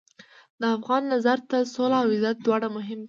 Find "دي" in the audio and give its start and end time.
2.97-2.99